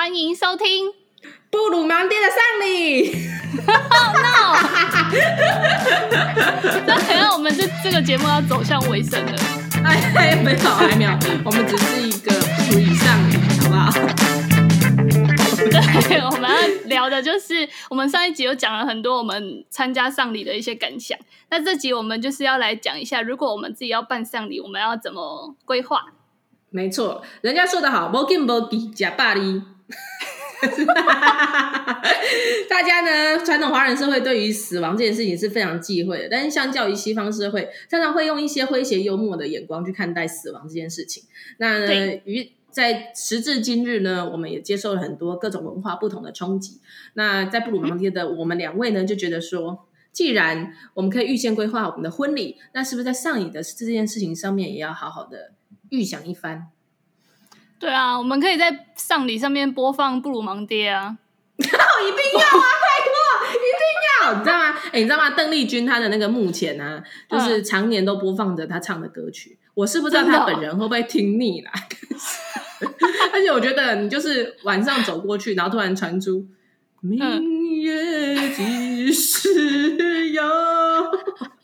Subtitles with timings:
[0.00, 0.90] 欢迎收听
[1.50, 3.12] 布鲁芒爹的丧礼。
[3.66, 4.56] Oh no！
[6.86, 9.36] 那可能我们这这个节目要走向尾声了。
[9.84, 11.10] 哎，没有，还没有，
[11.44, 13.92] 我们只是一个布鲁丧礼，好不好？
[16.08, 16.56] 对，我们要
[16.86, 21.18] 聊的就是我们上一集有讲了很多我们参加丧礼的一些感想。
[21.50, 26.06] 那这集我们就是要来讲一下，如果我们自己要办丧礼，我们要怎么规划？
[26.70, 29.62] 没错，人家说的好，无敬无忌，假霸哩。
[32.68, 41.24] 大家呢，传统华人社会对于死亡这件事情是非常忌讳的，但是相较于西方社会，常常会用一些诙谐幽默的眼光去看待死亡这件事情。
[41.58, 46.80] 那呢，于在时至今日呢，我们也接受了很多各种文化不同的冲击。
[47.14, 55.52] 那在布鲁芒爹的我们两位呢，就觉得说，既然我们可以预先规划我们的婚礼，那是不是在上瘾的这件事情上面也要好好的
[55.88, 56.68] 预想一番？
[57.80, 61.16] 对啊，我们可以在丧礼上面播放布鲁芒爹啊！
[61.56, 63.14] 一定要啊，拜托，
[63.56, 63.82] 一定
[64.20, 64.34] 要！
[64.34, 64.76] 你知道吗？
[64.92, 65.30] 哎，你知道吗？
[65.30, 69.58] 邓丽君她的那个墓前啊，就是常年都播放着她唱的歌曲。
[69.62, 71.72] 嗯、我是不知道她本人会不会听腻啦。
[73.32, 76.46] 而且我觉得你就是晚上走过去，然后突然传出
[77.00, 80.42] “明月几时有”，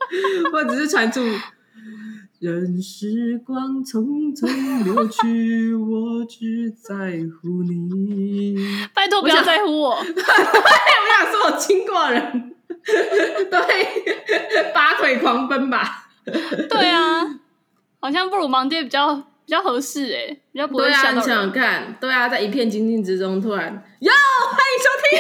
[0.53, 1.21] 或者是传出
[2.47, 4.47] “任时光匆匆
[4.85, 8.55] 流去， 我只在乎你
[8.95, 9.97] ”。拜托不要在乎我！
[9.99, 10.15] 我想
[11.33, 12.55] 说，我经过人
[13.51, 16.07] 对拔腿狂奔吧？
[16.69, 17.27] 对啊，
[17.99, 19.25] 好像布鲁芒爹比较。
[19.47, 21.15] 比较合适哎、欸，比较不会吓到人。
[21.15, 24.11] 对啊，你想想看，对啊，在一片静静之中，突然哟，
[24.51, 25.15] 欢迎收听！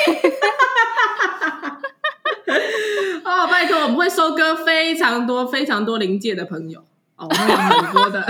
[3.24, 6.84] 哦，拜托，我们会收割非常多、非常多灵界的朋友
[7.16, 8.20] 哦，我们有很多的、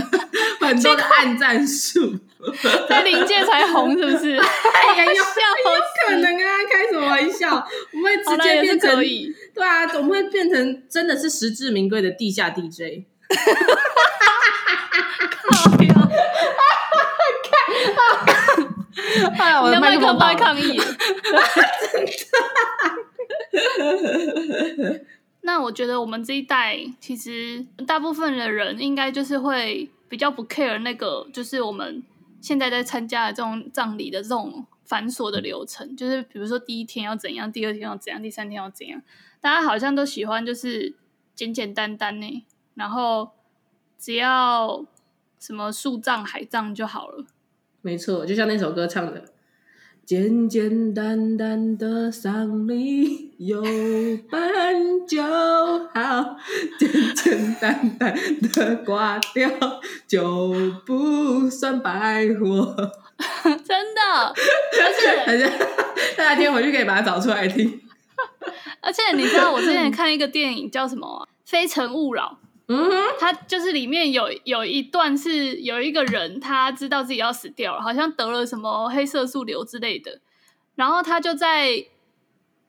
[0.60, 2.14] 很多的暗战术，
[2.88, 4.36] 在临界才红，是不是？
[4.38, 5.12] 哎呀，有
[6.06, 7.66] 可能啊，开什么玩笑？
[7.92, 8.96] 我们会直接变成，
[9.54, 13.06] 对啊，我们会变成真的是实至名归的地下 DJ。
[19.38, 20.80] 哎呀，我的麦克风在抗议。
[25.46, 32.02] 那我觉得我们这一代，其实大部分的人应该就是会比较不 care 那个，就是我们
[32.40, 39.00] 现在在参加的这种葬礼的这种繁琐的流程，就是比如说第一天要怎样，第二天要怎样，第三天要怎样，
[39.40, 40.96] 大家好像都喜欢就是
[41.36, 43.30] 简简单单呢，然后
[43.96, 44.84] 只要
[45.38, 47.24] 什么树葬、海葬就好了。
[47.82, 49.26] 没错，就像那首歌唱的，
[50.04, 53.25] 简简单单的丧礼。
[53.38, 53.62] 有
[54.30, 54.40] 伴
[55.06, 56.36] 就好，
[56.78, 59.50] 简简单单的挂掉
[60.08, 60.54] 就
[60.86, 62.74] 不算白活。
[63.64, 64.34] 真的，
[65.26, 65.48] 而且
[66.16, 67.80] 大家今天回去可以把它找出来听。
[68.80, 71.24] 而且你知道，我之前看一个电影叫什么啊？
[71.44, 72.38] 《非诚勿扰》。
[72.68, 80.18] 嗯哼，他就是里面有有一段是有一个人，他知道自己要死掉了，好像得了什么黑色素瘤之类的，
[80.74, 81.86] 然后他就在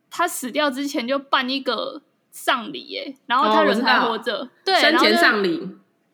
[0.09, 2.01] 他死掉之前就办一个
[2.31, 5.57] 丧礼，耶，然后他人还活着，哦、对，生前丧礼，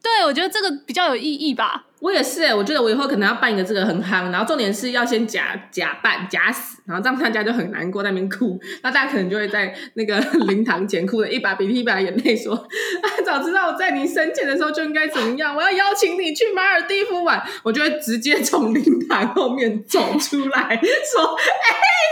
[0.02, 1.86] 对，我觉得这个比较有意义吧。
[2.00, 21.72] 我也是哎，我觉得我以后可能要办一个这个很夯，然后重点是要先假假扮假死，然后这样大家就很难过，在那边哭，那大家可能就会在那个 灵堂前哭的一把鼻涕一把眼泪，说啊，早知道我在你生前的时候就应该怎么样，我要邀请你去马尔地夫玩，我就会直接从灵堂后面走出来说，哎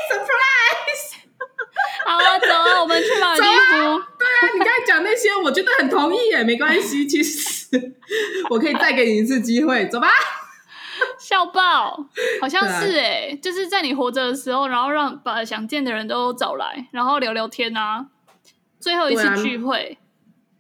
[0.10, 0.81] ，surprise，
[2.06, 7.68] 好啊，走啊，我们去马尔地夫，对啊，你刚才讲那些，我觉得很同意耶，没关系， 其实。
[8.50, 10.10] 我可以再给你一次机会，走吧！
[11.18, 12.06] 笑爆，
[12.42, 18.08] 好像是哎、欸，啊、就是在你活着的时候，然后让把想见的人都找来，然后聊聊天啊，
[18.80, 19.98] 最后一次聚会。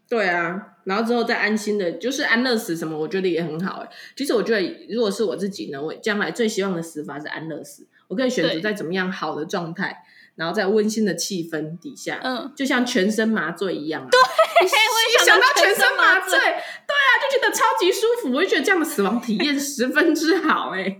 [0.07, 3.89] 对啊，对啊，然后之后再安心的，就是安乐死什么，我觉得也很好哎、欸。
[4.15, 10.03] 其实我觉得，如果是我自己呢，我将来最希望的死法是安乐死，我可以选择在怎么样好的状态。
[10.35, 14.07] 然后在温馨的气氛底下，嗯，就像全身麻醉一样、啊。
[14.09, 18.31] 对，一想到全身麻醉，对啊，就觉得超级舒服。
[18.33, 20.97] 我就觉得这样的死亡体验十分之好、欸，哎。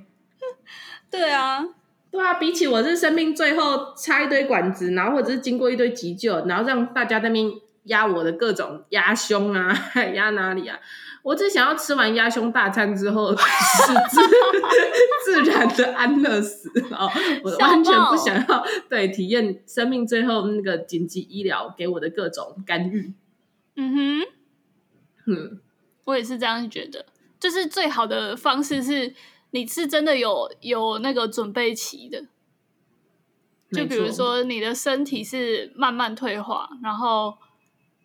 [1.10, 1.66] 对啊，
[2.12, 7.52] 对啊，比起我这生命最后插一堆管子，然后或者是经过一堆急救，然后让大家在那边
[7.86, 10.80] 压我的各种压胸啊， 压哪里啊？
[11.24, 17.08] 我只想要吃完鸭胸大餐之后 是自自然的安乐死啊！
[17.44, 23.14] 我完全不想要对体验生命最后那个紧急医疗给我的各种干预。
[23.76, 24.28] 嗯哼，
[25.28, 25.62] 嗯，
[26.06, 27.06] 我也是这样觉得，
[27.40, 29.14] 就是最好的方式是
[29.52, 32.26] 你是真的有有那个准备期的。
[33.72, 37.34] 就比如说，你的身体是慢慢退化，然后，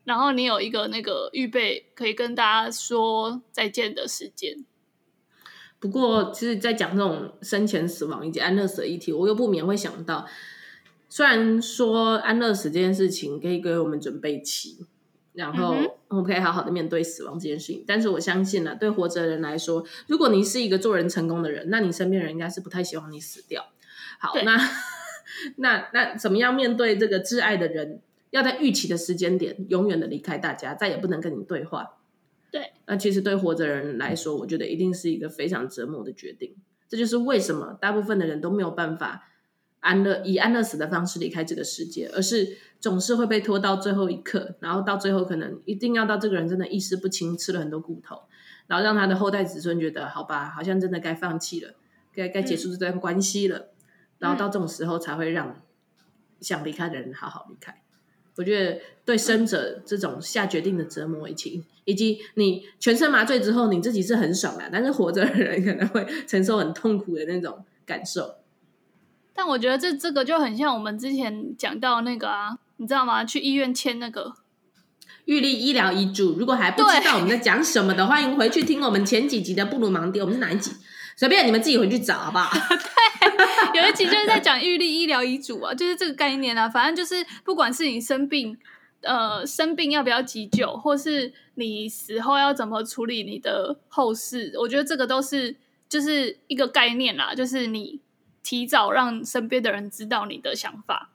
[0.06, 4.64] 然后你有一个那个预备可以跟大家说再见的时间。
[5.80, 10.24] 不过，其实，在讲这种生前死亡以及安乐死的议题，我又不免会想到，
[11.08, 14.86] 虽然说安乐死这件事情可以给我们准备期，
[15.32, 15.76] 然后
[16.08, 23.66] 我们可以好好的面对死亡这件事情，但是我相信呢、啊，对活着的人来说，如果你是一个做人成功的人，那你身边人应该是不太希望你死掉。
[24.20, 24.56] 好，那。
[25.56, 28.00] 那那怎么样面对这个挚爱的人，
[28.30, 31.98] 要在预期的时间点永远的离开大家，再也不能跟你对话？
[32.50, 36.54] 对，那其实对活着的人来说，我觉得一定是一个非常折磨的决定。
[36.88, 39.28] 这就是为什么大部分的人都没有办法
[39.80, 48.22] 安乐以安乐死的方式离开这个世界，而是总是会被拖到最后一刻，然后到最后可能一定要到这个人真的意识不清，吃了很多骨头，
[48.66, 51.74] 然后让他的后代子孙觉得好吧，好像真的该放弃了，
[52.14, 53.58] 该该结束这段关系了。
[53.58, 53.68] 嗯
[54.18, 55.62] 然后到这种时候才会让
[56.40, 57.82] 想离开的人好好离开。
[58.36, 68.36] 我觉得对生者这种下决定的折磨，以及以及你全身麻醉之后，你自己是很爽的，但是活着的人可能会承受很痛苦的那种感受。
[69.34, 73.24] 但我觉得这这个就很像我们之前讲到那个啊，你知道吗？
[73.24, 74.34] 去医院签那个
[75.26, 76.36] 预立医疗遗嘱。
[76.38, 80.22] 如果还不知道我们在讲什么的，欢迎回去听我们前几集的布鲁盲爹。
[80.22, 80.72] 我们是哪一集？
[81.16, 82.50] 随便你们自己回去找，好不好？
[83.72, 86.68] 对，有一集就是在讲预立医疗遗嘱啊， 就是这个概念啊。
[86.68, 88.56] 反正就是，不管是你生病，
[89.00, 95.56] 呃，生病要不要急救，或是你死后要怎么处理你的后事，我觉得这个都是
[95.88, 97.34] 就是一个概念啦。
[97.34, 98.00] 就是你
[98.42, 101.10] 提早让身边的人知道你的想法，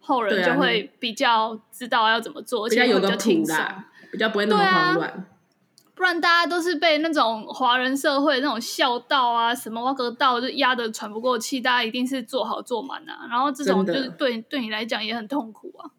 [0.00, 5.26] 后人就会比较知道要怎么做，比较有个谱啦，比较不会那么慌乱。
[6.00, 13.28] 不然大家都是被那种华人社会那种孝道啊，什么挖个道就压得喘不过气，大家一定是做好做满啊。
[13.28, 15.90] 然后这种就是对对你来讲也很痛苦啊。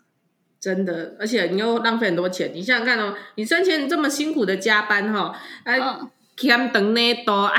[0.59, 2.51] 真的，而且你又浪费很多钱。
[2.51, 5.77] 你想想看哦，你生前这么辛苦的加班哈，哎。
[5.79, 7.51] 嗯欠等那多，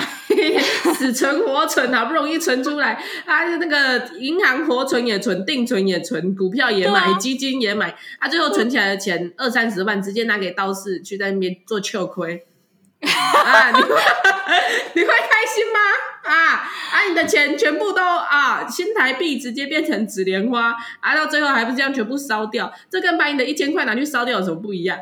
[0.98, 12.44] 死存活存好不容易存出来，啊，那个银行活存也存，定存也存，股票也买，啊、基金也买，啊，最后存起来的钱 二三十万，直接拿给道士去在那边做秋亏，
[13.02, 13.96] 啊，你会
[14.94, 15.78] 你会开心吗？
[16.24, 16.34] 啊
[16.92, 22.72] 啊，你的钱全部都啊新台币直接变成紫莲花，啊，到最后还不是这样全部烧掉？
[22.90, 24.98] 这跟把你的一千块拿去烧掉有什么不一样？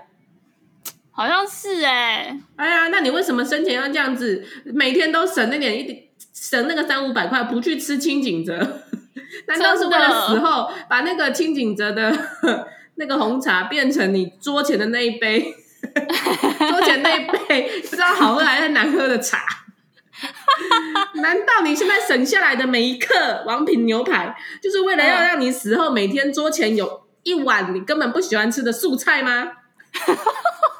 [1.20, 4.42] 好像是哎、哎呀，那你为什么生前要这样子？
[4.64, 8.54] 每天都省那点一点，省那个三五百块，不去吃清景泽？
[9.46, 12.10] 难道是为了死后把那个清景泽的
[12.96, 15.42] 那个红茶变成你桌前的那一杯？
[16.70, 19.40] 桌前那一杯不知道好喝还是难喝的茶？
[21.16, 29.52] 难道你现在省下来的每一克王品牛排，就是为了要让你死后每天桌前有一碗你根本不喜欢吃的素菜吗？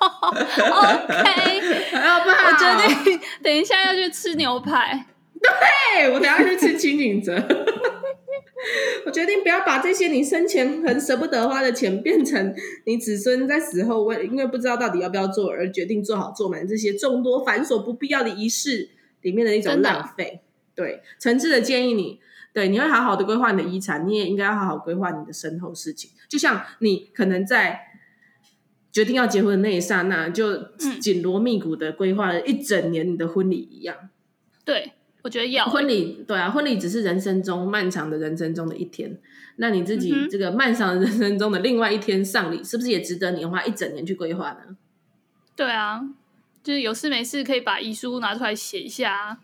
[0.00, 2.48] OK，好不好？
[2.48, 5.06] 我决定等一下要去吃牛排。
[5.40, 7.34] 对，我等下去吃清景泽。
[9.06, 12.54] 我决定不要把这些你生前很舍不得花的钱，变成
[12.86, 18.90] 你子孙在死后为因为不知道到底要不要做而决定做好做满这些众多繁琐不必要的仪式
[19.22, 20.40] 里面的一种浪费。
[20.74, 22.20] 对，诚挚的建议你，
[22.54, 26.10] 对，你会好好的规划你的遗产，你也应该要好好规划你的身后事情。
[26.28, 27.86] 就像你可能在。
[28.92, 30.56] 决定要结婚的那一刹那，就
[31.00, 33.96] 紧锣密鼓的规划了一整年你的婚礼一样。
[34.64, 34.92] 对，
[35.22, 39.18] 我觉得要婚礼，对啊，婚礼只是人生中漫长的人生中的一天。
[39.56, 44.76] 那你自己这个漫长的人生中的另外一天丧礼，是不是也值得你花一整年去规划呢？
[45.54, 46.00] 对啊，
[46.62, 49.38] 就是有事没事可以把遗书拿出来写一下，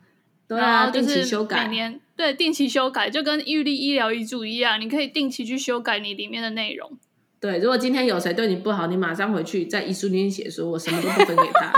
[0.49, 6.99] 对啊，然后就是定期修改，每年对定期修改，就跟预立医疗遗嘱一样，你可以定期去修改你里面的内容。
[7.38, 11.71] 对，如果今天有谁对你不好，你马上回去在遗书里面写说，我什么都不分给他。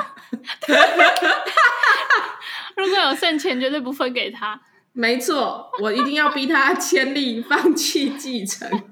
[2.76, 4.60] 如果有剩钱，绝对不分给他。
[4.92, 8.70] 没错，我一定要逼他签立放弃继承。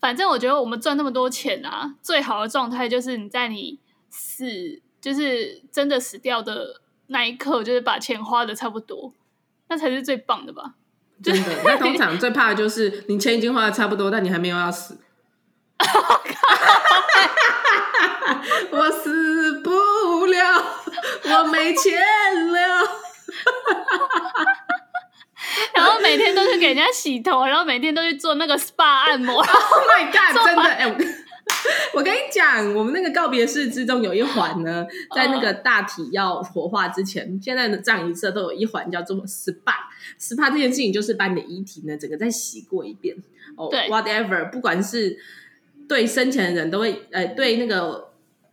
[0.00, 3.78] 反正我觉得我们赚那么多钱啊，最好的状态就是你在你
[4.10, 9.14] 死，就是真的死掉的那一刻，就是把钱花的差不多，
[9.68, 10.74] 那才是最棒的吧。
[11.22, 14.98] 真的，那通常最怕的就是你钱已经花的差不多，但你还没有要死。
[18.70, 19.70] 我死不
[20.26, 20.64] 了，
[21.24, 22.00] 我没钱
[22.52, 22.60] 了。
[25.74, 29.42] 然后每天都去给人家洗头，然后每天都去做那个 SPA 按摩。
[29.42, 30.34] Oh my god！
[30.44, 30.96] 真的，哎、欸，
[31.94, 39.74] 我跟你讲，我们那个告别式之中有一环呢，在那个大体要火化之前，哦、现在的葬仪社都有一环叫做 SPA。
[40.18, 43.16] SPA 这件事情就是把你的遗体呢整个再洗过一遍。
[43.56, 45.18] 哦对，whatever，不管是
[45.88, 48.11] 对生前的人都会，呃，对那个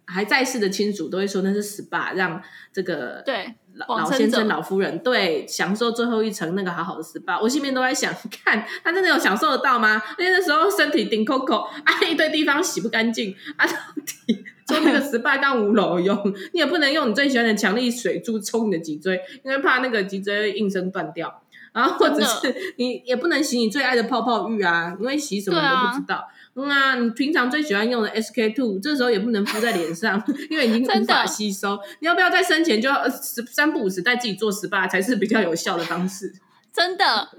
[0.09, 2.41] 还在世的亲属都会说那是 SPA，让
[2.73, 3.55] 这个对。
[3.87, 8.13] 老先生、老夫人，对，享受最后一程那个好好的 SPA，我心里面都在想，
[8.43, 10.01] 看他真的有享受得到吗？
[10.17, 13.73] 因为那时候身体顶 Coco，啊，一堆地方洗不干净，啊，到
[14.05, 26.27] 底 做那个 SPA 干无路用，你也不能用你最喜欢的强力水柱冲你的脊椎，因为怕那个脊椎应声断掉，然后或者是你也不能洗你最爱的泡泡浴啊，因为洗什么你都不知道。
[26.65, 31.79] 嗯啊，你平常最喜欢用的 SK two，这时候也不能敷在脸上， 因为已经无法吸收。
[31.99, 36.33] 你要不要在生前就要三不五时带自己做 SPA 才是比较有效的方式？
[36.71, 37.29] 真的，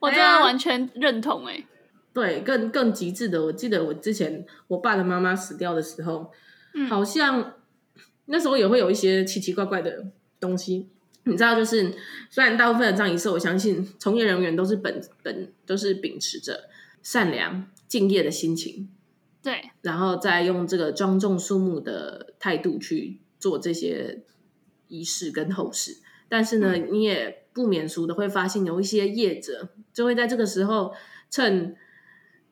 [0.00, 1.66] 我真的完全认同哎、欸。
[2.12, 6.30] 对，更更极致的，我记得我之前我爸的妈妈死掉的时候，
[6.74, 7.54] 嗯，好像
[8.26, 10.04] 那时候也会有一些奇奇怪怪的
[10.38, 10.88] 东西。
[11.24, 11.94] 你知道，就是
[12.28, 16.68] 虽然大部分的葬仪社，我相信从业人员都是本本都是秉持着
[17.02, 17.66] 善良。
[17.92, 18.88] 敬业的心情，
[19.42, 24.24] 对，然后再用这个庄重肃穆的态度去做这些
[24.88, 25.98] 仪式跟后事。
[26.26, 30.94] 但是呢，嗯、你也不免俗的会发现，有一些业者就会在这个时候
[31.28, 31.76] 趁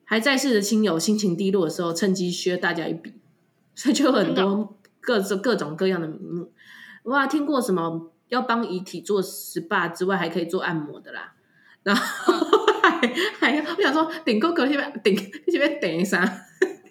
[0.05, 3.15] 还在世的亲友心情低落的时候，趁机削大家一笔，
[3.75, 6.53] 所以就有很多各种各种各样的名目。
[7.05, 11.33] 哇，听过什么要帮遗体做 SPA 之外，还可以做按摩的啦，
[11.83, 12.60] 然后。
[12.83, 15.17] 嗯还要我想说顶哥哥这边顶
[15.51, 16.21] 这边顶一下，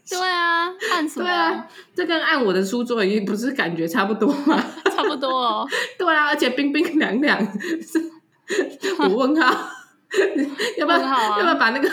[0.10, 1.26] 对啊，按什么？
[1.26, 4.64] 对啊，这跟按我的书桌椅不是感觉差不多吗？
[4.96, 5.68] 差不多哦。
[5.98, 7.40] 对啊，而且冰冰凉凉。
[9.00, 9.70] 我问号，
[10.78, 10.98] 要不要？
[11.00, 11.88] 啊、要不要把那个？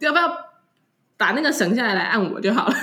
[0.00, 0.30] 要不要
[1.16, 2.74] 把那个省下来来按我就好了？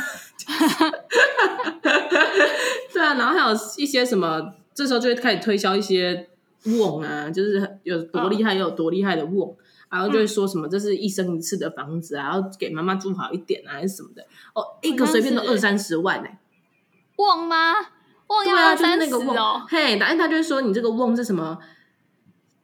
[2.91, 4.53] 对啊，然后还有一些什么？
[4.73, 6.27] 这时候就会开始推销一些
[6.65, 9.55] 瓮啊，就是有多厉害又有多厉害的瓮。
[9.93, 16.39] 然后就会说什么，这是一生一次的房子啊，然后给妈妈住好一点啊，还是什么的哦，一个随便都二三十万呢、欸。
[17.17, 17.73] 瓮吗？
[18.27, 19.63] 瓮要二三十哦。
[19.69, 21.59] 嘿，然后他就会说你这个瓮是什么？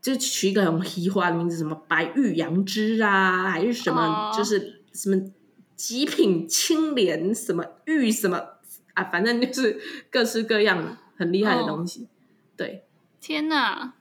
[0.01, 4.01] 就取一个很奇花的名字，什么白玉杨枝啊，还是什么？
[4.01, 5.21] 哦、就是什么
[5.75, 8.41] 极品青莲，什么玉什么
[8.95, 12.05] 啊，反正就是各式各样很厉害的东西。
[12.05, 12.07] 哦、
[12.57, 12.85] 对，
[13.21, 13.93] 天哪！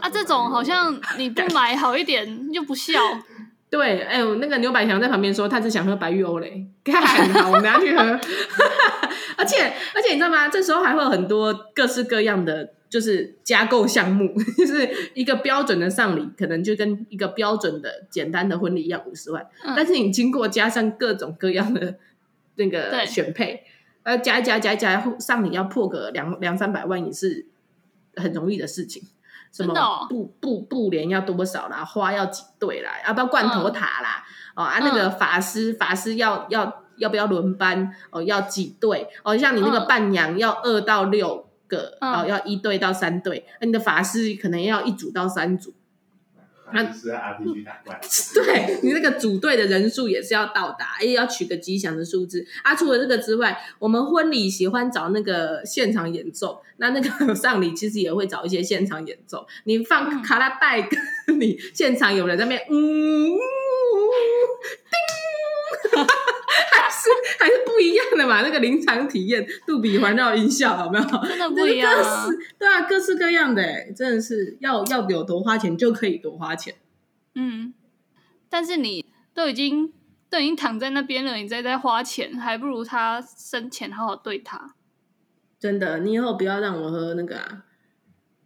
[0.00, 3.00] 啊，这种好像 你不买好一点又不笑。
[3.68, 8.02] 对，哎呦，那个牛百强在旁边说，他只想喝白玉欧蕾，干好，我们要去喝。
[9.36, 10.48] 而且而且你知道吗？
[10.48, 19.44] 这时候还会有很多各式各样的，就是加购项目，就是一个标准的丧礼，可能就跟一个标准的简单的婚礼一样，五十万。
[19.64, 21.96] 嗯、但是你经过加上各种各样的
[22.54, 23.64] 那个选配，
[24.04, 27.46] 呃，加一加加一加，丧礼要破个两两三百万也是
[28.14, 29.02] 很容易的事情。
[29.56, 31.84] 什么布布布帘要多少啦？
[31.84, 32.90] 花要几对啦？
[33.06, 34.22] 要不要罐头塔啦？
[34.54, 37.90] 嗯、哦啊，那个法师、嗯、法师要要要不要轮班？
[38.10, 39.08] 哦，要几对？
[39.22, 43.46] 哦，像你那个伴娘要二到六个，嗯、哦，要一对到三对。
[43.60, 45.74] 那你的法师可能要一组到三组。
[46.72, 48.00] 他是 RPG 打怪，
[48.34, 52.74] 对，你那个组队的人数也是要到达，也要取个吉祥的数字啊。
[52.74, 59.46] 除了这个之外，我们婚礼喜欢找那个现场演奏，那那个 丧礼其实也会找一些现场演奏。
[59.64, 60.82] 你放卡拉带，
[61.26, 63.36] 跟你现场有人在那边，嗯，叮。
[67.38, 67.58] 还是
[68.16, 71.04] 不一样的嘛，那个临场体验，杜比环绕音效有没有？
[71.28, 72.26] 真的不一样啊！
[72.58, 73.62] 对啊，各式各样的，
[73.94, 76.74] 真的是要要有多花钱就可以多花钱。
[77.34, 77.74] 嗯，
[78.48, 79.04] 但是你
[79.34, 79.92] 都已经
[80.30, 84.74] 都已经躺在那边了，你再再花钱，还不如他生前好好对他。
[85.58, 87.64] 真的，你以后不要让我喝那个啊！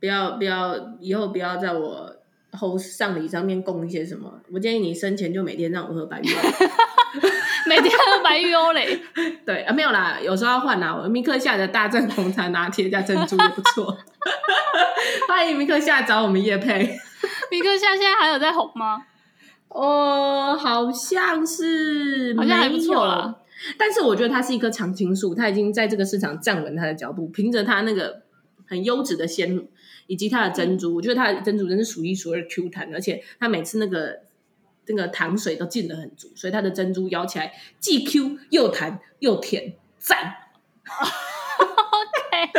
[0.01, 2.17] 不要不要，以后不要在我
[2.53, 4.41] 后丧礼上面供一些什么。
[4.53, 6.31] 我建议你生前就每天让我喝白酒。
[7.67, 9.01] 每天喝白玉欧蕾，
[9.45, 10.95] 对啊，没有啦，有时候要换啦。
[10.95, 13.97] 我米克夏的大正红茶拿铁加珍珠也不错。
[15.29, 16.99] 欢迎米克夏找我们叶配。
[17.51, 19.05] 米克夏现在还有在红吗？
[19.69, 23.37] 哦，好像是，好像还不错啦。
[23.77, 28.23] 但是我觉得它是一棵常青树，它已经在这个市场站稳它的脚步，凭着它那个
[28.67, 29.69] 很优质的鲜乳
[30.11, 34.23] 以及它的珍珠，我觉得它的珍珠真是数一数二 Q 弹，而且它每次那个。
[34.87, 40.35] 那个糖水都进得很足，所以它的珍珠咬起来既 Q 又弹又甜，赞。
[41.93, 42.51] OK，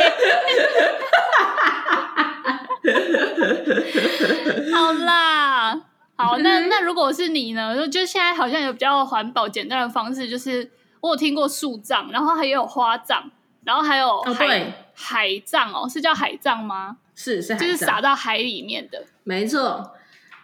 [4.74, 5.74] 好啦，
[6.16, 7.76] 好好，那那如果是你呢？
[7.76, 13.24] 就就现在好像有比较环保简单的方式，就是我有听过树葬，然后还有花葬，
[13.66, 16.98] 然后还有海、哦、对海葬哦，是叫海葬吗？
[17.16, 19.04] 是是，就是撒到海里面的。
[19.24, 19.92] 没错，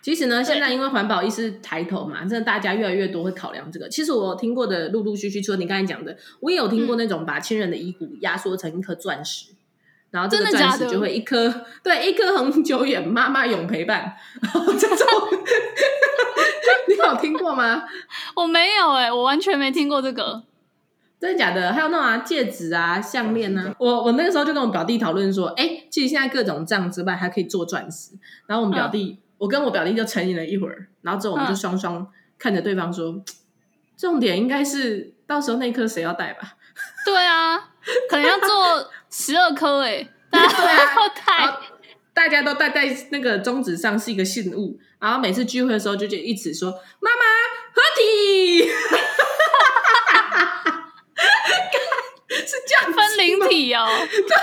[0.02, 3.88] 其实呢，现在因为环保意识抬头嘛，真的大家越来越多会考量这个。
[3.90, 9.52] 其实我听过的陆陆续续，除了你刚才讲的，我也有听过那种把亲人的遗骨压缩成一颗钻石。
[9.52, 9.54] 嗯
[10.10, 14.16] 然后这个钻石就会一颗， 对，一颗恒久远，妈妈永陪伴。
[14.42, 15.06] 然 后这种，
[16.88, 17.84] 你有听过吗？
[18.34, 20.42] 我没有哎、欸，我完全没听过这个，
[21.20, 21.74] 真的假的？
[21.74, 23.76] 还有那种啊，戒指啊，项链啊。
[23.80, 28.12] 我我那个时候就跟我表弟讨论说，哎，其实现在各种这样之外还可以做钻石。
[28.46, 32.08] 然后我们表弟，嗯、我跟我表弟就沉吟了一会儿，然后之后我们就双双
[32.38, 33.24] 看着对方说，嗯、
[33.98, 36.56] 重点应该是到时候那颗谁要戴吧？
[37.06, 37.58] 对啊，
[38.10, 38.92] 可能要做。
[39.10, 41.58] 十二颗哎，大家都戴，
[42.14, 46.70] 大家都戴在那个中指上是一个信物，然后每次聚会的时候就就一直说
[47.00, 47.24] 妈妈
[47.74, 48.68] 合体，
[52.30, 53.18] 是这样分
[54.10, 54.34] 对，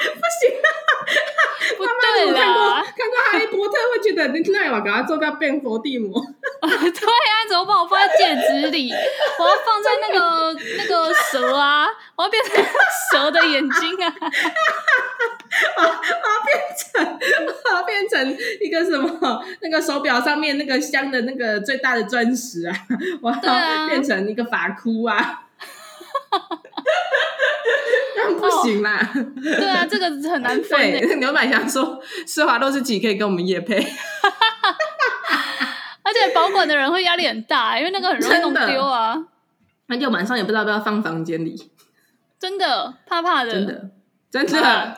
[0.14, 0.40] 不行，
[1.76, 2.58] 不对啦，看过
[2.96, 6.20] 看过哈利波特会觉得你那我给他做到变佛地魔。
[6.60, 8.92] 对啊，怎么把我放在戒指里？
[8.92, 12.62] 我要放在那个那个蛇啊，我要变成
[13.10, 14.14] 蛇的眼睛啊！
[15.76, 15.88] 我要
[16.44, 17.18] 变成
[17.64, 19.42] 我要变成一个什么？
[19.62, 22.76] 那个手表上面那个镶的那个最大的钻石啊！
[23.22, 25.44] 我要变成一个法箍啊！
[28.28, 29.10] 那 不行啦！
[29.42, 30.78] 对啊，这个很难分。
[30.78, 33.76] 对，牛百强说施华洛世奇可以跟我们夜配。
[36.02, 39.16] 而且保管的人会压力很大，因为那个很容易弄丢啊。
[39.86, 41.70] 那就晚上也不知道要不要放房间里，
[42.38, 43.90] 真的怕怕的，真的
[44.30, 44.96] 真的。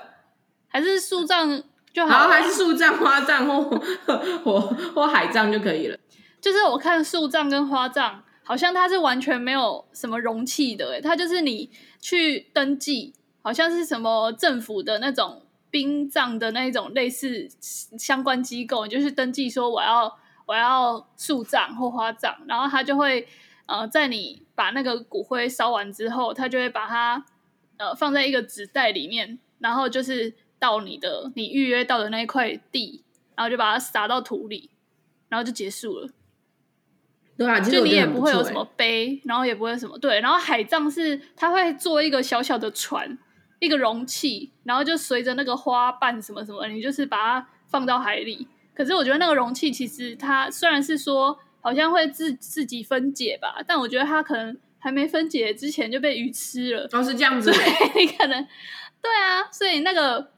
[0.69, 1.63] 还是树葬
[1.93, 3.63] 就好，好，还是树葬、花葬或
[4.45, 4.61] 或
[4.95, 5.99] 或海葬就可以了。
[6.41, 11.71] 就是我看树葬跟花葬，好像它是完全没有什么容器的，诶，它就是你
[12.01, 20.19] 去登记，好像是什么政府的那种殡葬的那种类似相关机构，你就是登记说我要。
[20.45, 23.27] 我要树葬或花葬，然后他就会
[23.67, 27.25] 呃，在你把那个骨灰烧完之后，他就会把它
[27.77, 33.05] 呃放在一个纸袋里面，然后就是到你的你预约到的那一块地，
[33.37, 34.71] 然后就把它撒到土里，
[35.29, 36.09] 然后就结束了。
[37.43, 43.19] 对啊，就你也不会有什么碑，然后也不会什么对，然后海葬是他会做一个小小的船，
[43.59, 48.47] 一个容器，然后就随着那个花瓣什么什么，你就是把它放到海里。
[48.75, 56.89] 可是我觉得那个容器其实它虽然是说好像会自自己分解吧，但我觉得它可能还没分解之前就被鱼吃了。
[56.93, 57.53] 哦，是这样 子。
[57.53, 58.47] 对，你可能
[59.03, 60.31] 对啊，所以那个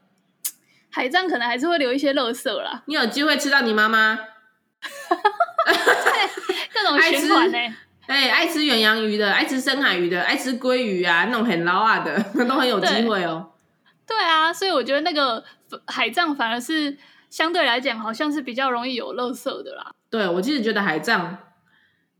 [0.89, 2.83] 海葬可能还是会留一些垃圾啦。
[2.87, 4.19] 你有机会吃到你妈妈？
[6.89, 7.57] 种循环呢。
[8.07, 13.51] 哎，爱吃远洋鱼的，爱吃深海鱼的，爱吃鲑鱼啊，那种很捞啊的，那 都很有机会哦。
[14.07, 15.43] 对啊，所以我觉得那个
[15.87, 16.97] 海葬反而是。
[17.27, 19.91] 相对来讲，好像是比较容易有垃圾的啦。
[20.09, 21.35] 对，我其实觉得海葬，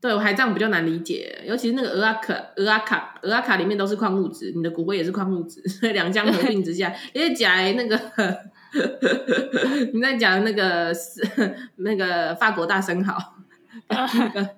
[0.01, 7.97] 对海葬比较难理解，尤其是那个鹅阿卡、鹅阿卡、鹅阿卡里面都是矿物质，你的骨灰也是矿物质， 所以两相合并之下， 因为讲那个，
[9.93, 10.91] 你在讲那个
[11.77, 13.17] 那个法国大生蚝，
[13.87, 14.55] 那个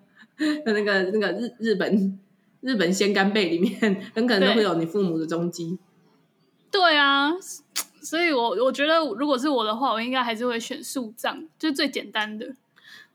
[0.65, 2.19] 那个那个日日本
[2.61, 3.77] 日本鲜干贝里面，
[4.13, 5.77] 很可能都会有你父母的踪迹。
[6.71, 7.33] 对啊。
[7.99, 12.55] 所以我，我我觉得，如果是我的话，我应该还是会选树葬，就是最简单的。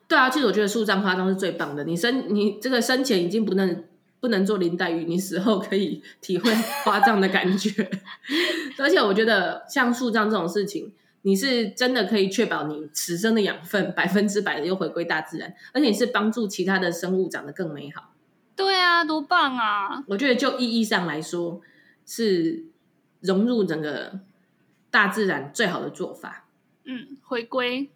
[0.06, 1.82] 对啊，其实我觉得树葬花葬是最棒的。
[1.84, 3.84] 你生你这个生前已经不能
[4.20, 6.52] 不能做林黛玉，你死后可以体会
[6.84, 7.90] 花葬的感觉。
[8.76, 18.12] 而且我觉得像树葬这种事情，你是真的可以确保你此生的养分百分之百的又回归大自然，而且你是帮助其他的生物长得更美好。
[18.54, 20.04] 对啊，多棒啊！
[20.08, 21.60] 我觉得就意义上来说，
[22.06, 22.64] 是
[23.20, 24.20] 融入整个。
[24.92, 26.44] 大自然最好的做法，
[26.84, 27.88] 嗯，回归，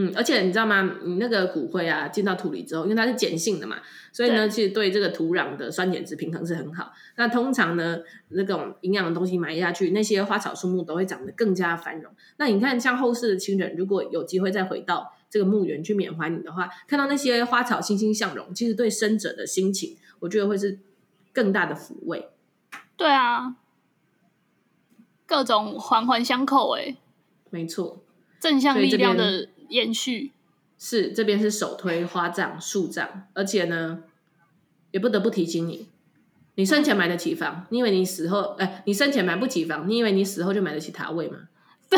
[0.00, 0.98] 嗯，而且你知道吗？
[1.04, 3.78] 你那个骨灰啊，进到土里之后，因为它是碱性的嘛，
[4.12, 6.92] 所以呢，其实对这个土壤的酸碱值平衡是很好。
[7.16, 12.12] 那通常呢，那种营养的东西埋下去，那些花草树木都会长得更加繁荣。
[12.36, 20.78] 那你看，像后世的亲人，如果有机会再回到这个墓园去缅怀你的话，看到那些花草欣欣向荣，其实对生者的心情，我觉得会是
[21.32, 22.28] 更大的抚慰。
[22.96, 23.56] 对啊。
[25.26, 26.96] 各种环环相扣，哎，
[27.50, 28.00] 没错，
[28.40, 30.32] 正向力量的延续
[30.78, 34.02] 是这边是首推花葬、树葬，而且呢，
[34.90, 35.88] 也不得不提醒你，
[36.54, 41.48] 你生前买得起房，你以为你死后，哎，你生前买不起房，你以为你死后就买得起塔位吗？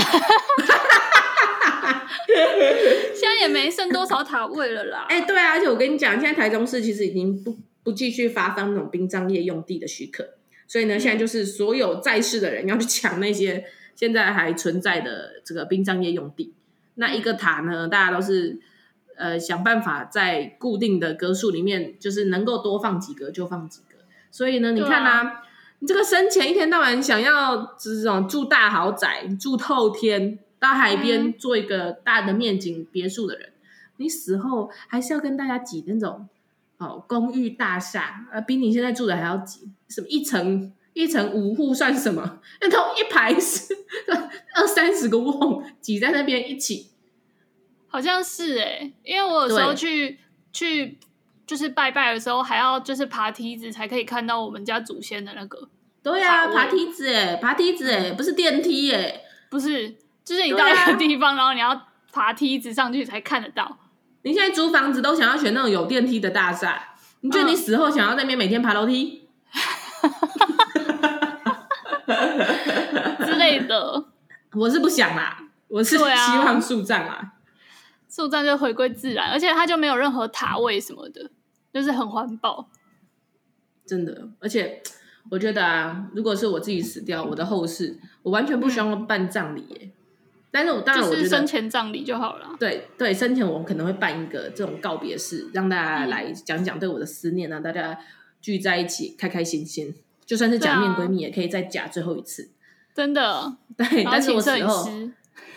[3.15, 5.07] 现在也没剩多少塔位了啦。
[5.09, 10.35] 哎、欸，对啊，而且我跟你讲，现在台中市其实已经不不继续发放那种殡葬业用地的许可，
[10.67, 16.55] 所以呢，现在就是所有在世的人要去抢那些现在还存在的这个殡葬业用地。
[16.95, 18.61] 那一个塔呢，大家都是
[19.17, 23.99] 呃想办法在固定的格数里面，就是能够多放几个就放几个。
[24.31, 25.43] 所以呢，你看啊，啊
[25.79, 30.39] 你这个生前一天到晚想要这种住大豪宅、住透天。
[30.61, 33.55] 到海边做一个大的面景别墅的人，嗯，
[33.97, 36.29] 你死后还是要跟大家挤那种
[36.77, 39.71] 哦公寓大厦，呃，比你现在住的还要挤。
[39.89, 42.41] 什么一层一层五户算什么？
[42.61, 43.75] 那都一排是
[44.55, 46.91] 二三十个瓮挤在那边一起，
[47.89, 50.19] 好像是哎，欸，因为我有时候去
[50.53, 50.99] 去
[51.47, 55.69] 就是拜拜的时候，还要就是爬梯子才可以看到我们家祖先的那个。
[56.03, 59.97] 对呀，啊，爬梯子哎，爬梯子哎，不是电梯哎，不是。
[60.23, 63.79] 就是你到一个地方，啊，然后你要爬梯子上去才看得到。
[64.23, 69.17] 你现在租房子都想要选那种有电梯的大厦，你觉得你死后想要在那边每天爬楼梯？
[69.17, 69.30] 之
[73.59, 74.05] 类的，
[74.53, 77.35] 我是不想啦，我是希望树葬啊，
[78.09, 81.31] 树葬就回归自然，而且它就没有任何塔位什么的，
[81.73, 82.69] 就是很环保。
[83.87, 84.83] 真的，而且
[85.31, 89.91] 我觉得啊，如果是我自己死掉，我的后事，我完全不需要办葬礼耶。
[90.53, 92.57] 但是我当然我觉得，就是生前葬礼就好了。
[92.59, 97.97] 对对，生前我们可能会办一个这种告别式，让大家来讲讲对我的思念，让大家
[98.41, 99.95] 聚在一起，开开心心。
[100.27, 102.51] 就算是假面闺蜜，也可以再假最后一次。
[103.01, 103.57] 真的。
[103.79, 104.87] 对，但是我死后，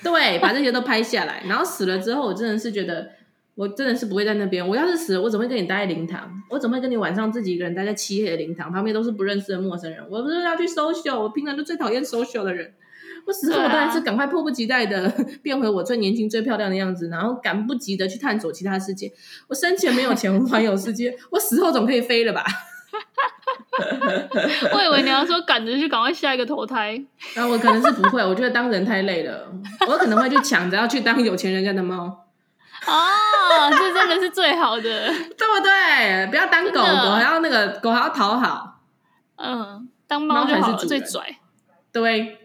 [0.02, 1.44] 对，把这些都拍下来。
[1.46, 3.10] 然后死了之后，我真的是觉得，
[3.56, 4.66] 我真的是不会在那边。
[4.66, 6.32] 我要是死了，我怎么会跟你待在灵堂？
[6.50, 10.00] 我怎么会跟你晚上自己一个人待在漆黑的灵堂旁边，都是不认识的陌生人？
[10.10, 12.74] 我不是要去 social，我平常就最讨厌 social 的人。
[13.28, 19.12] 我死后，我当然是赶快迫不及待的 变回我最年轻、最漂亮的样子，然后赶不及的去探索其他世界。
[19.50, 22.46] 我生前没有钱环游世界，我死后总可以飞了吧？
[24.74, 27.02] 我以为你要说赶着去赶快下一个投胎，
[27.34, 29.48] 然 后我可能是不会，我觉得当人太累了，
[29.88, 32.06] 我可能会去抢着要去当有钱人家的猫。
[32.86, 34.82] 哦，这真的是最好的，
[35.38, 36.28] 对不对？
[36.28, 38.82] 不要当狗狗，还要那个狗还要讨好。
[39.38, 41.38] 嗯，当猫就好了，最拽。
[41.92, 42.40] 对。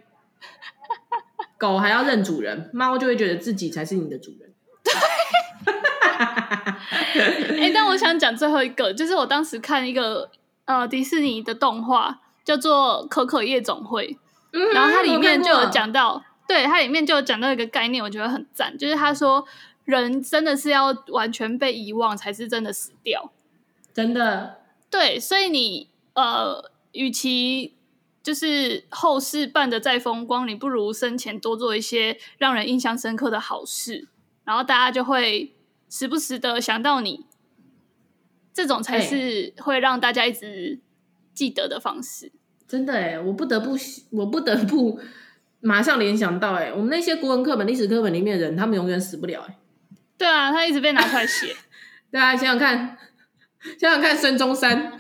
[1.59, 4.55] 狗还要认主人，猫就会觉得自己才是你的主人。
[4.85, 4.95] 对，
[7.59, 10.31] 哎、欸，但我想讲最后一个，就是我当时看一个
[10.69, 14.07] 呃迪士尼的动画，叫做《可可夜总会》，
[14.53, 19.47] 嗯，然后它里面就有讲到，对，它里面就有讲到一个概念，我觉得很赞，就是他说
[19.87, 23.33] 人真的是要完全被遗忘，才是真的死掉，
[23.95, 24.59] 真的。
[24.91, 27.75] 对，所以你呃，与其
[28.23, 34.07] 就是后事办的再风光，你不如生前多做一些让人印象深刻的好事，
[34.45, 35.55] 然后大家就会
[35.89, 37.25] 时不时的想到你。
[38.59, 40.81] 这种才是会让大家一直
[41.33, 42.33] 记得的方式。
[42.67, 43.77] 真的哎，我不得不，
[44.11, 44.99] 我不得不
[45.63, 49.57] 马上联想到哎，我们那些国文课本、历史课本里面的人，他们永远死不了哎。
[50.17, 51.55] 对啊，他一直被拿出来写。
[52.11, 52.99] 对啊，想想看，
[53.79, 54.91] 想想看，孙中山。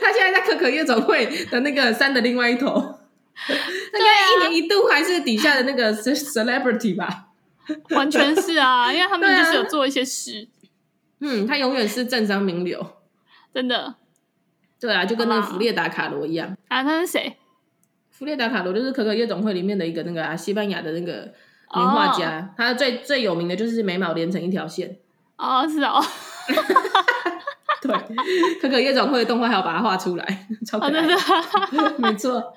[0.00, 2.74] 他现在在可可夜总会的那个山的另外一头，
[3.38, 7.28] 他应该一年一度还是底下的那个 celebrity 吧？
[7.90, 10.48] 完全是啊，因为他们就是有做一些事。
[11.26, 12.86] 嗯，他永远是政商名流，
[13.54, 13.94] 真的。
[14.78, 16.82] 对啊，就跟那个弗列达卡罗一样啊。
[16.84, 17.38] 他是谁？
[18.10, 21.32] 弗列达卡罗就是可可夜总会里面的一个那个啊，西班牙的那个
[21.74, 22.40] 名画家。
[22.40, 24.98] 哦、他最最有名的就是眉毛连成一条线。
[25.38, 25.98] 哦，是哦。
[27.80, 27.94] 对，
[28.60, 30.92] 可可夜总会的动画还要把它画出来， 超可爱。
[30.92, 32.54] 哦、 没错，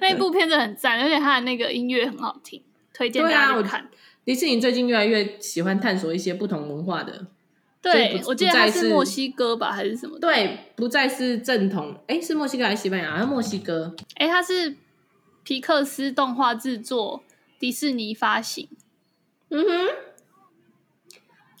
[0.00, 3.88] 那一部片子很赞，而且它的那个音乐很好听，推荐大家去看。
[4.24, 7.26] 迪士尼最近越来越喜欢探索一些不同文化的。
[7.92, 10.18] 对，我记得它是墨西哥吧，还是什么？
[10.18, 11.94] 对，不再是正统。
[12.06, 13.12] 哎，是墨西哥还是西班牙？
[13.12, 13.94] 好像墨西哥。
[14.16, 14.76] 哎，它是
[15.42, 17.22] 皮克斯动画制作，
[17.58, 18.68] 迪士尼发行。
[19.50, 19.88] 嗯哼，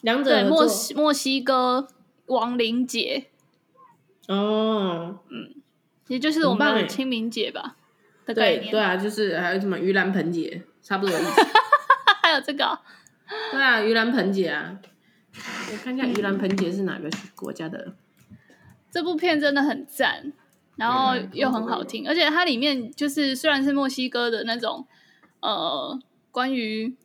[0.02, 1.88] 两者对墨西墨西哥。
[2.28, 3.28] 亡灵节，
[4.26, 5.54] 哦，嗯，
[6.08, 7.74] 也就是我们的清明节吧
[8.26, 8.64] 的概念。
[8.64, 11.40] 对对啊，就是还有什么盂兰盆节，差不多的意思。
[12.22, 12.78] 还有这个，
[13.50, 14.76] 对啊，盂兰盆节啊，
[15.72, 17.94] 我看一下盂兰盆节是哪个国家的。
[18.90, 20.32] 这部片真的很赞，
[20.76, 24.86] 然后又很好听，而且它里面就是虽然是墨西哥的那种
[25.40, 25.98] 呃
[26.30, 26.96] 关于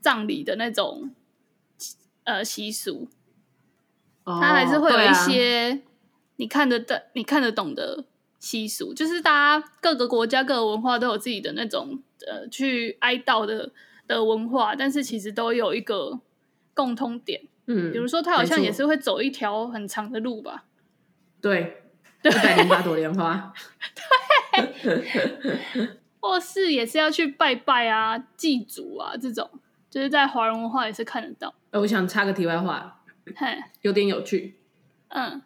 [0.00, 1.10] 葬礼的那种
[2.24, 3.08] 呃习俗。
[4.24, 5.80] 它还是会有一些
[6.36, 8.04] 你看得懂、你看得懂的
[8.38, 13.72] 习俗，就是大家各个国家、各个文化都有自己的那种呃去哀悼的
[14.06, 16.20] 的文化，但是其实都有一个
[16.78, 20.66] 共通点，嗯，比如说他好像也是会走一条很长的路吧？
[21.40, 21.82] 对，
[22.22, 23.52] 一百零八朵莲花，
[24.80, 25.88] 对，
[26.20, 29.50] 或是也是要去拜拜啊、祭祖啊这种，
[29.90, 31.52] 就是在华人文化也是看得到。
[31.72, 33.02] 我想插个题外话，
[33.34, 34.54] 嘿，有点有趣，
[35.08, 35.42] 嗯，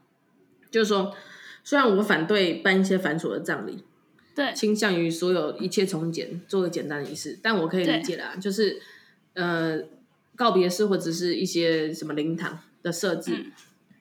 [0.70, 1.16] 就是说，
[1.64, 3.82] 虽然我反对办一些繁琐的葬礼。
[4.34, 7.38] 对，倾向于所有一切从简，做个简单的仪式。
[7.42, 8.80] 但我可以理解啦，就是
[9.34, 9.78] 呃
[10.36, 13.32] 告别式或者是一些什么灵堂的设置。
[13.34, 13.52] 嗯。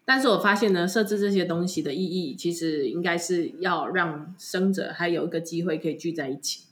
[0.03, 6.65] 但是我发现呢，设置这些东西的意义，其实应该是要让生者还有一个机会可以聚在一起。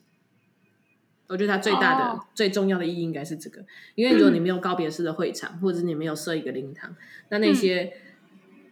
[1.28, 3.64] 我觉得它最大的、哦、最重要的意义应该是这个，
[3.96, 6.96] 因为如果你没有告别式的会场，嗯、或者你没有设一个灵堂，
[7.30, 7.94] 那那些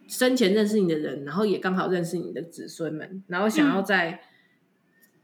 [0.08, 4.22] 生前认识你的人，然后也刚好认识你的子孙们，然后想要在。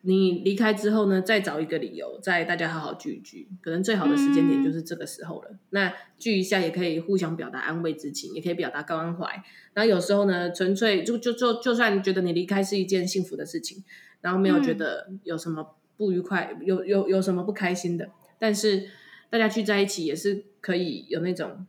[0.04, 5.48] 嗯你离开之后呢，再找一个理由，再大家好好聚一聚，可能最好的时间点就是这个时候了。
[5.52, 9.42] 嗯、那聚一下也可以互相表达安慰之情，也可以表达关怀。
[9.72, 13.82] 然后有时候呢，纯粹就就就就算觉得你离开是一件幸福的事情，
[14.20, 18.90] 然后没有觉得有什么不愉快，嗯、有有有什么不开心的，但是
[19.30, 21.66] 大家聚在一起也是可以有那种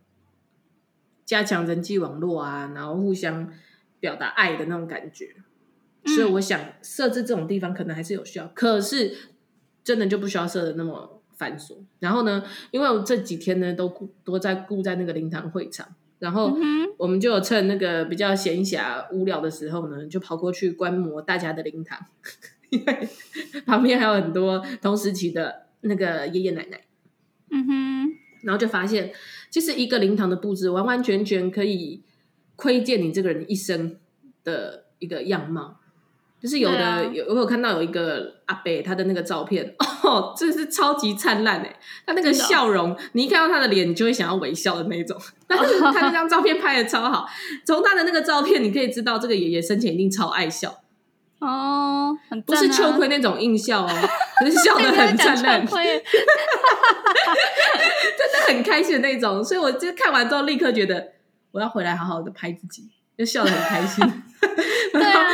[1.24, 3.50] 加强人际网络啊，然后互相
[3.98, 5.36] 表达爱的那种感觉。
[6.06, 9.14] 所以我想设置这种地方可能还是有需要，可是
[9.82, 11.76] 真的就不需要设的那么繁琐。
[11.98, 13.92] 然后呢，因为我这几天呢都
[14.24, 15.86] 都在顾在那个灵堂会场，
[16.18, 16.56] 然后
[16.96, 21.98] 我们就有趁那个比较闲暇无聊的时候呢，就跑过去观摩大家的灵堂，
[22.70, 23.08] 因为
[23.66, 26.80] 旁边还有很多同时期的那个爷爷奶奶。
[27.50, 28.08] 嗯哼，
[28.42, 29.12] 然后就发现，
[29.50, 32.02] 其实一个灵堂的布置完完全全可以
[32.56, 33.96] 窥见你这个人一生
[34.42, 35.80] 的一个样貌。
[36.40, 41.76] 就是有的、啊、有，我有看到有一个阿伯，他的那个照片 哦，真是超级灿烂哎！
[42.06, 45.18] 他那个笑容，你一看到他的脸，你就会想要微笑的那种。
[45.48, 47.26] 但是他那张照片拍的超好，
[47.64, 50.82] 从他的那个照片，你可以知道这个爷爷生前一定超爱笑
[51.40, 53.88] 哦，不是秋葵那种硬笑哦，
[54.38, 55.78] 可是笑得 很灿烂，真
[58.32, 59.42] 的很开心的那种。
[59.42, 61.12] 所以我就看完之后，立刻觉得
[61.50, 64.22] 我要回来好好的拍自己，就笑得很开心。
[64.92, 65.26] 对啊，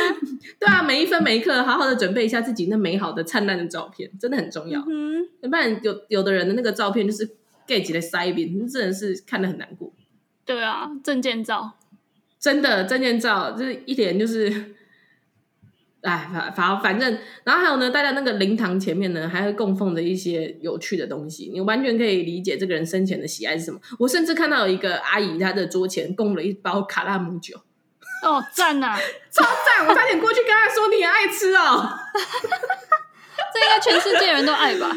[0.59, 4.83] 对啊，每一分每一刻，好好的准备一下自己那美好的灿烂的照片，真的很重要。
[4.89, 9.93] 嗯，要不然有有的人的那个照片就是 gay 级的塞边，真的是看的很难过。
[10.45, 11.71] 对啊，证件照，
[12.39, 14.75] 真的证件照，就是一点就是，
[16.01, 23.79] 哎，反反反正，然后还有呢，大家那个灵堂前面呢，还会供奉着一些有趣的东西，你完全可以理解这个人生前的喜爱是什么。
[23.99, 27.61] 我甚至看到有一个阿姨，她的桌前供了一包卡拉姆酒。
[28.23, 29.85] 哦，赞呐、啊，超赞！
[29.87, 31.89] 我差点过去跟他说，你也爱吃哦。
[33.53, 34.89] 这应该全世界人都爱吧？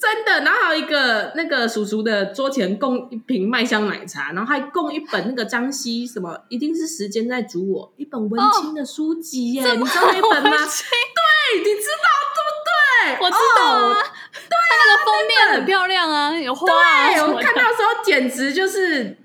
[0.00, 0.40] 真的。
[0.40, 10.50] 然后还有一个那个叔叔的桌前供一瓶麦香奶茶，然后还供一本那个张希什么，一定是时间在煮我一本文青的书籍耶，哦、你知道那本吗？
[10.50, 13.26] 对，你知道对不对？
[13.26, 17.12] 我知道啊，哦、对啊，它那个封面很漂亮啊，有花啊。
[17.12, 19.18] 对，我看到的时候简直就是。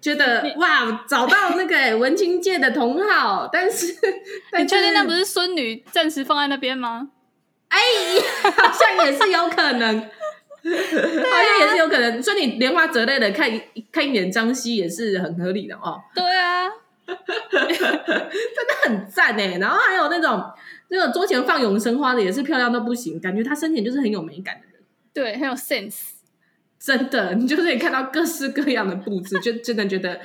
[0.00, 3.94] 觉得哇，找到那个文青界的同好， 但是，
[4.58, 7.10] 你确定那不是孙女暂时放在那边吗？
[7.68, 7.78] 哎，
[8.50, 10.08] 好像也是有可能， 好
[10.64, 12.22] 像也是有可能。
[12.22, 16.00] 所以你莲花折泪的看一看一眼张希也是很合理的哦。
[16.14, 16.68] 对啊，
[17.06, 19.58] 真的很赞哎。
[19.58, 20.42] 然后还有那种
[20.88, 24.82] 那种桌前放永生花的也是漂亮到不行，感觉她生前就是很有美感的人，
[25.14, 26.19] 对，很有 sense。
[26.80, 30.18] 真的，你就可以看到各式各样的布置， 就真的觉得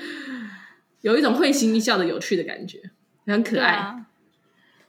[1.01, 2.79] 有一种会心一笑的有趣的感觉，
[3.27, 3.73] 很可爱。
[3.73, 4.05] 啊、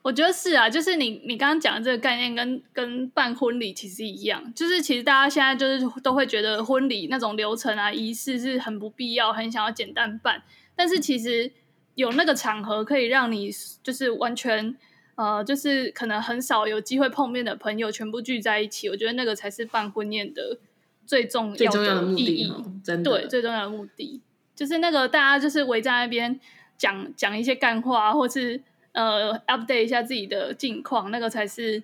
[0.02, 10.44] 我觉得是啊，就是你你刚刚讲的这个概念跟跟办婚礼其实一样，就是其实大家现在就是都会觉得婚礼那种流程啊仪式是很不必要，很想要简单办。
[10.76, 11.50] 但是其实
[11.96, 13.50] 有那个场合可以让你
[13.82, 14.76] 就是完全
[15.16, 20.58] 呃，就是可能很少有机会碰面的朋友全部聚在一起，我觉得那个才是办婚宴的。
[21.06, 22.52] 最重要的意义，
[22.84, 24.20] 真的对，最重要的目的
[24.54, 26.40] 就是那个大家就是围在那边
[26.76, 28.60] 讲讲一些干话，或是
[28.92, 31.82] 呃 update 一下自己的近况，那个才是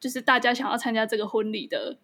[0.00, 1.98] 就是大家想要参加这个婚礼的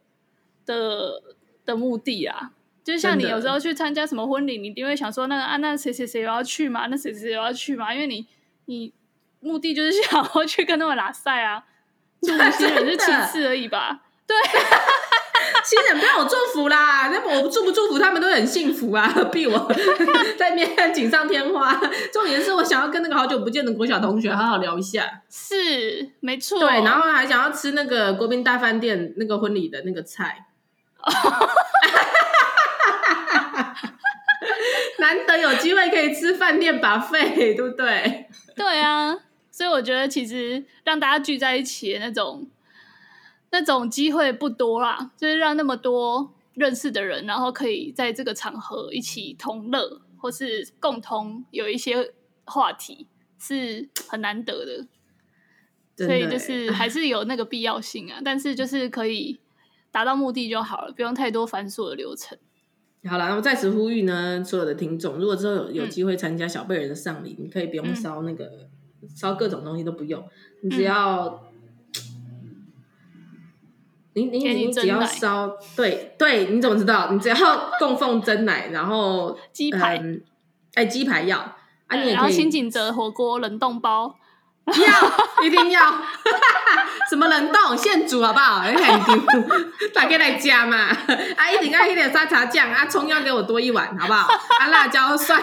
[0.67, 1.23] 的
[1.65, 2.53] 的目的啊。
[2.83, 8.27] 就像你有时候去参加什么婚礼，你一定会想说那个啊，那谁谁谁要去嘛，那谁谁谁要去嘛，因为你
[8.65, 8.93] 你
[9.41, 11.65] 目的就是想要去跟他们拉赛啊，
[12.21, 14.03] 祝福新人是其次而已吧？
[14.27, 14.37] 对。
[15.65, 19.73] 新人不要我祝福啦，那我祝不祝福他们都很幸福啊，何必我
[20.39, 21.81] 在面锦上添花？
[22.13, 26.59] 重点是我想要跟那个好久不见的国小同学好好聊一下，是没错。
[26.59, 30.47] 对，然后还想要吃那个国宾大饭店那个婚礼的那个菜。
[34.99, 38.27] 难得有机会可以吃饭店 buffet，对不对？
[38.55, 39.17] 对啊，
[39.51, 42.47] 所以我觉得其实让大家聚在一起的那种
[43.53, 52.13] 那种机会不多啦，就是让那么多认识的人，然后可以在这个场合一起同乐，或是共同有一些
[52.45, 53.07] 话题，
[53.39, 54.87] 是很难得的。
[56.07, 59.39] 所以就是 还是有那个必要性啊，但是就是可以
[59.91, 62.39] 达到目的就好了，不用太多繁琐的流程。
[63.09, 68.69] 好了，那么在此呼吁呢，所有的听众，如果之后有有机会参加小贝人的丧礼，嗯，你可以不用烧那个
[69.15, 70.23] 烧、嗯、各种东西都不用，
[70.63, 71.50] 你只要，嗯、
[74.15, 77.11] 你你你，你只要烧，对对，你怎么知道？
[77.13, 77.37] 你只要
[77.79, 79.97] 供奉真奶，然后鸡排，
[80.75, 81.39] 哎、嗯，鸡排要
[81.87, 84.17] 啊，你也可以，然后新景泽火锅冷冻包。
[84.67, 85.81] 要，一定要，
[87.11, 88.61] 什么冷冻现煮好不好？
[88.61, 88.87] 很丢，
[89.93, 90.77] 大家来加嘛。
[90.77, 94.29] 啊，一定要一点沙茶酱啊，葱要给我多一碗，好不好？
[94.61, 95.43] 啊，辣椒蒜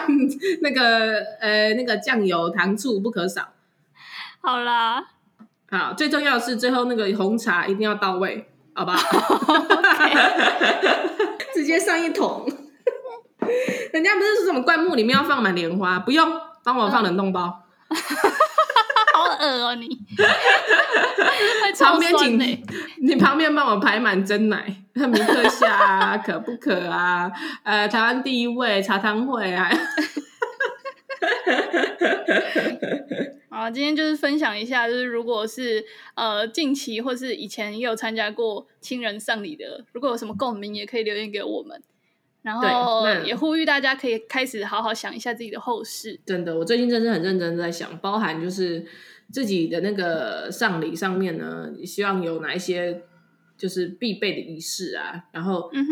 [0.61, 3.49] 那个呃那个酱油糖醋不可少。
[4.39, 5.03] 好啦，
[5.69, 8.97] 好，最重要的是最后那个红茶一定要到位，好不好？
[11.51, 12.47] 直接上一桶。
[13.91, 16.31] 人家不是说什么灌木里面要放满莲花，不用，
[16.63, 17.63] 帮我放冷冻包。
[19.13, 19.89] 好恶哦、喔、你！
[21.79, 22.39] 旁边请
[23.01, 24.63] 你旁边帮我排满真奶，
[24.93, 27.31] 米克夏啊，可不可啊？
[27.63, 29.67] 呃，台湾第一位茶汤会啊！
[33.49, 35.83] 好，今天就是分享一下，就是如果是
[36.15, 41.81] 呃近期或是以前也有参加过亲人丧礼的，如果有什么共鸣，也可以留言给我们。
[42.43, 46.17] 然后也呼吁大家可以开始好好想一下自己的后事。
[46.25, 48.85] 真的，我最近真是很认真在想，包含就是
[49.33, 53.01] 自己的那个丧礼上面呢，希望有哪一些
[53.57, 55.91] 就是必备的仪式啊，然后嗯哼，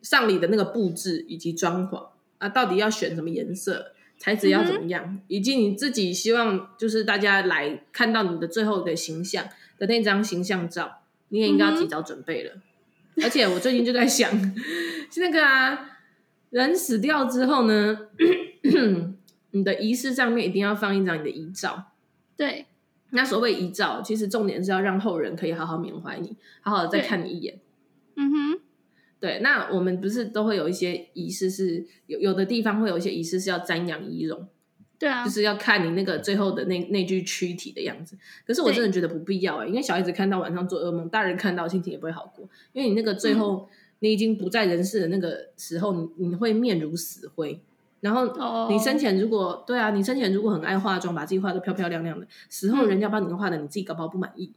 [0.00, 9.46] 丧礼的那个布置以及装潢啊，到底要选什么颜色，材质要怎么样，嗯，以及你自己希望就是大家来看到你的最后的形象
[9.78, 12.52] 的那张形象照，你也应该要提早准备了。
[13.16, 14.30] 嗯，而且我最近就在想，
[15.10, 15.92] 是那个啊。
[16.50, 17.98] 人死掉之后呢，
[19.50, 21.90] 你的仪式上面一定要放一张你的遗照。
[22.36, 22.66] 对，
[23.10, 27.58] 那所谓遗照，其实重点是要让后人可以好好缅怀你，好好的再看你一眼。
[28.14, 28.60] 嗯哼，
[29.26, 29.40] 对。
[29.40, 34.46] 那我们不是都会有一些仪式是，是有有的地方会有一些仪式是要瞻仰仪容。
[34.98, 38.16] 对啊，就是要看你那个最后的那那具躯体的样子。
[38.46, 43.68] 可是我真的觉得不必要哎、欸，因为小孩子看到晚上做噩梦，大人看到心情也不会好过，因为你那个最后。
[43.70, 47.58] 嗯你已经不在人世的那个时候，你你会面如死灰。
[48.00, 49.66] 然后你生前如果、oh.
[49.66, 54.52] 对啊，你生前如果很爱化妆，把自己化得漂漂亮亮的，死后人家帮你画的，你自己搞不好不满意。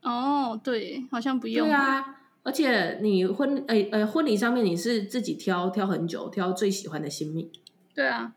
[0.00, 1.68] 哦、oh,，对，好像不用。
[1.68, 2.17] 对啊，
[2.48, 7.52] 而且你婚诶呃婚礼上面你是自己挑挑很久，挑最喜欢的新密。
[7.94, 8.32] 对啊，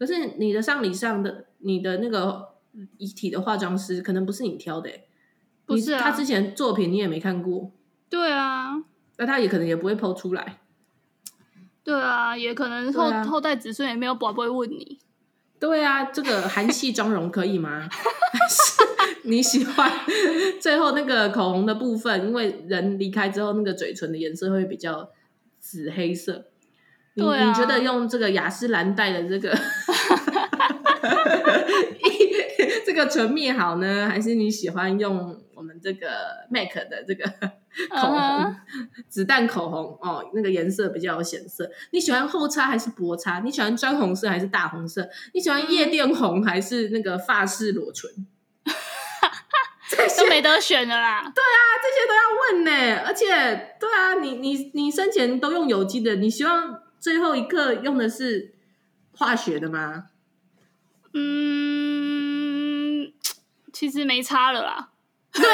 [0.00, 2.56] 可是你的丧礼上的你的那个
[2.98, 4.90] 遗体的化妆师可能不是你挑的，
[5.64, 7.70] 不是、啊、他之前作品你也没看过。
[8.10, 8.82] 对啊。
[9.18, 10.58] 那他也可能也不会 PO 出来，
[11.84, 14.98] 对啊，也可能后、啊、后代子孙也没有宝贝问你。
[15.58, 17.88] 对啊，这个韩系妆容可以吗？
[19.24, 19.90] 你喜欢
[20.60, 22.26] 最后那个口红的部分？
[22.26, 25.10] 因为人离开之后，那个嘴唇的颜色会比较
[25.58, 26.44] 紫黑色。
[27.14, 29.50] 你、啊、你觉得用这个雅诗兰黛的这个
[32.86, 36.08] 这个唇蜜好呢，还是你喜欢用我们这个
[36.50, 37.24] MAC 的这个？
[37.90, 38.54] 口红，uh -huh.
[39.06, 41.70] 子弹口红哦，那个颜色比较有显色。
[41.90, 43.40] 你喜欢厚擦还是薄擦？
[43.40, 45.06] 你喜欢砖红色还是大红色？
[45.34, 48.10] 你喜欢夜店红还是那个法式裸唇？
[49.90, 51.20] 这些都没得选的啦。
[51.20, 53.02] 对啊，这些都要问呢。
[53.06, 58.54] 而且，对啊，你你你生前都用有机的，你希望最后一刻用的是
[59.12, 60.06] 化学的吗？
[61.12, 61.85] 嗯，
[63.78, 64.88] 其实没差了啦。
[65.34, 65.44] 对，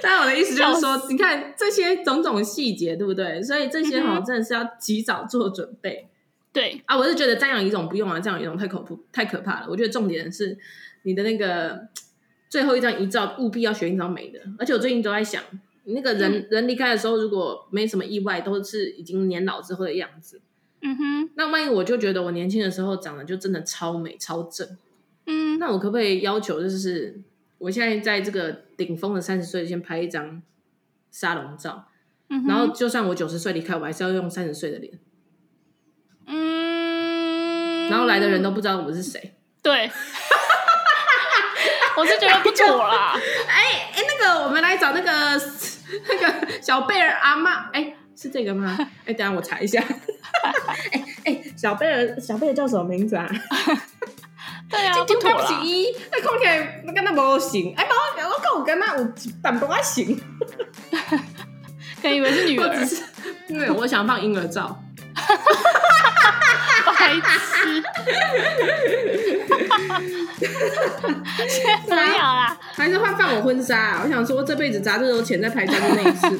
[0.00, 3.42] 但我的意思就是说，你看这些种种细节，对不对？
[3.42, 6.08] 所以这些好真的是要及早做准备。
[6.52, 9.66] 对啊，我是觉得瞻仰遗容不用啊，瞻仰遗容太恐怖、太可怕了。
[9.68, 10.56] 我觉得重点是
[11.02, 11.88] 你的那个
[12.48, 14.38] 最后一张遗照，务必要选一张美的。
[14.60, 15.42] 而且我最近都在想，
[15.86, 20.40] 那个人、嗯、人离开的时候，如果没什么意外，都是已经年老之后的样子。
[20.84, 24.76] 嗯哼，那万一我就觉得我年轻的时候长得就真的超美、超正。
[25.26, 27.20] 嗯，那我可不可以要求，就是
[27.58, 30.42] 我现在在这个顶峰的三十岁，先拍一张
[31.12, 31.86] 沙龙照，
[32.28, 34.98] 嗯，然后就算我九十岁离开，我还是要用三十岁的脸。
[36.26, 39.36] 嗯，然后来的人都不知道我是谁。
[39.62, 39.88] 对，
[41.96, 43.12] 我是觉得不妥啦。
[43.46, 45.40] 哎哎、欸，那个，我们来找那个
[46.08, 46.24] 那个
[46.60, 48.76] 小贝尔阿妈，哎、欸，是这个吗？
[49.04, 49.82] 哎、欸，等下我查一下。
[50.92, 53.28] 哎哎、小贝尔，小贝尔叫什么名字啊？
[54.70, 55.48] 对啊，不妥啦。
[56.12, 57.74] 那看起来那跟他不行。
[57.76, 57.94] 哎、欸，我
[58.28, 59.12] 我跟我跟他有
[59.42, 60.20] 淡薄仔行。
[62.00, 62.88] 可以以为是女儿，
[63.48, 64.80] 因为我想放婴儿照。
[66.98, 67.82] 白痴。
[71.88, 74.00] 没有啦，还是换放我婚纱、啊？
[74.04, 76.38] 我想说这辈子砸这么多钱在拍照就那一次，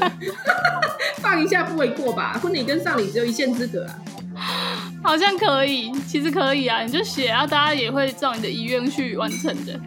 [1.22, 2.38] 放一下不为过吧？
[2.42, 3.98] 婚礼跟丧礼只有一线之隔啊。
[5.02, 9.80] 好像可以，其实可以啊，你就写啊，大家也会照你的意愿去完成的。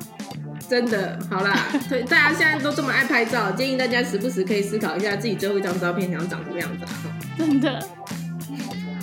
[0.68, 6.90] 真的，好啦， 对，大家现在都这么爱拍照，建议大家时不时可以思考一下自己最后一张照片想要长什么样子啊。
[7.38, 7.88] 真的，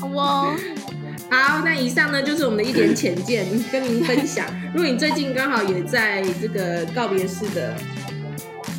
[0.01, 0.55] 好哦。
[1.31, 4.45] 好，那以上呢就是我们的一点浅见，跟您分享。
[4.75, 7.75] 如果你最近刚好也在这个告别式的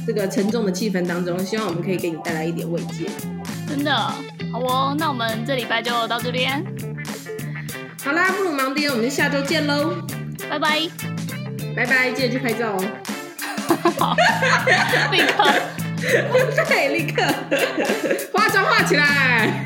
[0.06, 3.10] 这个沉重的气氛当中，希望我们可以给你带来一点慰藉。
[3.76, 3.92] 真的，
[4.52, 6.64] 好哦，那我们这礼拜就到这边。
[8.06, 9.96] 好啦，不如忙点，我们下周见喽，
[10.48, 10.80] 拜拜，
[11.76, 12.78] 拜拜，记得去拍照
[14.00, 14.16] 哦，
[15.12, 15.44] 立刻，
[16.70, 17.24] 对，立刻，
[18.32, 19.66] 化妆化起来。